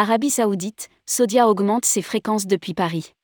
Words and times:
Arabie 0.00 0.30
Saoudite, 0.30 0.90
Saudia 1.06 1.48
augmente 1.48 1.84
ses 1.84 2.02
fréquences 2.02 2.46
depuis 2.46 2.72
Paris. 2.72 3.14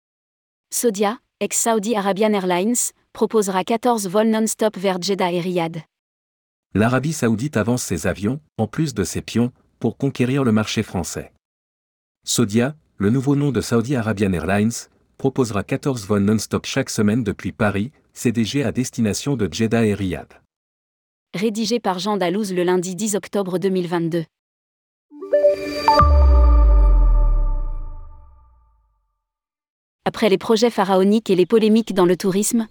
Saudia, 0.71 1.21
ex-Saudi 1.39 1.95
Arabian 1.95 2.33
Airlines, 2.33 2.91
proposera 3.13 3.63
14 3.63 4.09
vols 4.09 4.29
non-stop 4.29 4.77
vers 4.77 5.01
Jeddah 5.01 5.31
et 5.31 5.39
Riyad. 5.39 5.83
L'Arabie 6.75 7.13
Saoudite 7.13 7.57
avance 7.57 7.85
ses 7.85 8.09
avions, 8.09 8.41
en 8.59 8.67
plus 8.67 8.93
de 8.93 9.05
ses 9.05 9.23
pions, 9.23 9.53
pour 9.79 9.97
conquérir 9.97 10.43
le 10.43 10.51
marché 10.51 10.83
français. 10.83 11.33
Saudia, 12.27 12.75
le 12.97 13.11
nouveau 13.11 13.37
nom 13.37 13.53
de 13.53 13.61
Saudi 13.61 13.95
Arabian 13.95 14.33
Airlines, 14.33 14.89
proposera 15.17 15.63
14 15.63 16.05
vols 16.09 16.25
non-stop 16.25 16.67
chaque 16.67 16.91
semaine 16.91 17.23
depuis 17.23 17.53
Paris, 17.53 17.93
CDG 18.15 18.65
à 18.65 18.73
destination 18.73 19.37
de 19.37 19.49
Jeddah 19.49 19.87
et 19.87 19.95
Riyad. 19.95 20.27
Rédigé 21.35 21.79
par 21.79 22.01
Jean 22.01 22.17
Dalouse 22.17 22.53
le 22.53 22.65
lundi 22.65 22.97
10 22.97 23.15
octobre 23.15 23.61
2022. 23.61 24.25
Après 30.07 30.29
les 30.29 30.37
projets 30.37 30.69
pharaoniques 30.69 31.31
et 31.31 31.35
les 31.35 31.47
polémiques 31.47 31.95
dans 31.95 32.05
le 32.05 32.15
tourisme, 32.15 32.67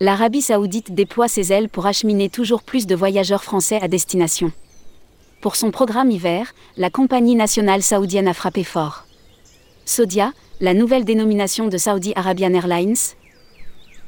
l'Arabie 0.00 0.42
saoudite 0.42 0.92
déploie 0.92 1.28
ses 1.28 1.52
ailes 1.52 1.68
pour 1.68 1.86
acheminer 1.86 2.28
toujours 2.28 2.64
plus 2.64 2.88
de 2.88 2.96
voyageurs 2.96 3.44
français 3.44 3.78
à 3.80 3.86
destination. 3.86 4.50
Pour 5.40 5.54
son 5.54 5.70
programme 5.70 6.10
hiver, 6.10 6.52
la 6.76 6.90
compagnie 6.90 7.36
nationale 7.36 7.80
saoudienne 7.80 8.26
a 8.26 8.34
frappé 8.34 8.64
fort. 8.64 9.04
Saudia, 9.84 10.32
la 10.60 10.74
nouvelle 10.74 11.04
dénomination 11.04 11.68
de 11.68 11.78
Saudi 11.78 12.12
Arabian 12.16 12.54
Airlines, 12.54 13.14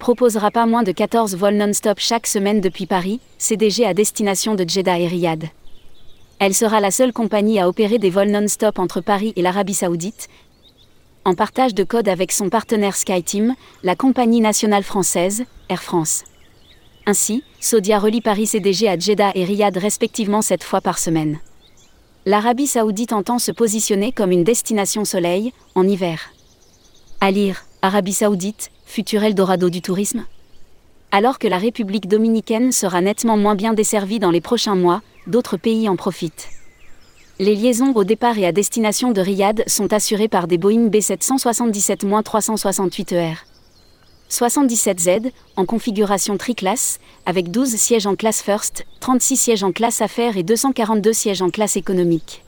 proposera 0.01 0.51
pas 0.51 0.67
moins 0.67 0.83
de 0.83 0.91
14 0.91 1.37
vols 1.37 1.57
non-stop 1.57 2.01
chaque 2.01 2.27
semaine 2.27 2.61
depuis 2.61 2.87
Paris, 2.87 3.21
CDG 3.39 3.87
à 3.87 3.95
destination 3.95 4.57
de 4.57 4.69
Jeddah 4.69 4.99
et 4.99 5.07
Riyad. 5.07 5.45
Elle 6.41 6.55
sera 6.55 6.81
la 6.81 6.91
seule 6.91 7.13
compagnie 7.13 7.61
à 7.61 7.69
opérer 7.69 7.99
des 7.99 8.11
vols 8.11 8.31
non-stop 8.31 8.81
entre 8.81 9.01
Paris 9.01 9.33
et 9.37 9.43
l'Arabie 9.43 9.73
saoudite, 9.73 10.29
en 11.25 11.35
partage 11.35 11.75
de 11.75 11.85
code 11.85 12.09
avec 12.09 12.33
son 12.33 12.51
partenaire 12.51 12.97
SkyTeam, 12.97 13.55
la 13.83 13.97
compagnie 13.97 14.41
nationale 14.41 14.83
française, 14.83 15.45
Air 15.69 15.83
France. 15.83 16.25
Ainsi, 17.07 17.43
Saudia 17.61 17.99
relie 17.99 18.21
Paris 18.21 18.47
CDG 18.47 18.89
à 18.89 18.99
Jeddah 18.99 19.33
et 19.35 19.45
Riyad 19.45 19.77
respectivement 19.77 20.43
sept 20.43 20.63
fois 20.63 20.81
par 20.81 20.99
semaine. 20.99 21.39
L'Arabie 22.27 22.67
saoudite 22.67 23.13
entend 23.13 23.39
se 23.39 23.53
positionner 23.53 24.13
comme 24.13 24.33
une 24.33 24.45
destination 24.45 25.05
soleil, 25.05 25.53
en 25.75 25.87
hiver. 25.87 26.31
À 27.21 27.31
lire, 27.31 27.65
Arabie 27.83 28.15
saoudite, 28.15 28.71
futur 28.87 29.23
Eldorado 29.25 29.69
du 29.71 29.83
tourisme 29.83 30.25
Alors 31.11 31.39
que 31.39 31.49
la 31.49 31.59
République 31.59 32.09
dominicaine 32.09 32.73
sera 32.73 33.01
nettement 33.01 33.37
moins 33.37 33.55
bien 33.55 33.75
desservie 33.75 34.19
dans 34.19 34.31
les 34.31 34.41
prochains 34.41 34.77
mois, 34.77 35.03
d'autres 35.27 35.57
pays 35.57 35.89
en 35.89 35.97
profitent. 35.97 36.49
Les 37.41 37.57
liaisons 37.57 37.91
au 37.97 38.05
départ 38.05 38.39
et 38.39 38.47
à 38.47 38.53
destination 38.53 39.11
de 39.11 39.21
Riyad 39.21 39.65
sont 39.67 39.93
assurées 39.93 40.29
par 40.29 40.47
des 40.47 40.57
Boeing 40.57 40.89
B777-368ER. 40.89 43.39
77Z, 44.31 45.33
en 45.57 45.65
configuration 45.65 46.37
triclasse, 46.37 47.01
avec 47.27 47.51
12 47.51 47.75
sièges 47.75 48.07
en 48.07 48.15
classe 48.15 48.41
First, 48.41 48.87
36 49.01 49.37
sièges 49.37 49.65
en 49.65 49.73
classe 49.73 50.01
Affaires 50.01 50.37
et 50.37 50.45
242 50.45 51.13
sièges 51.13 51.43
en 51.43 51.51
classe 51.51 51.77
économique. 51.77 52.45